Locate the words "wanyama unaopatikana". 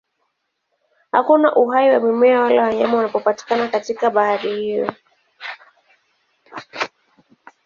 2.63-3.67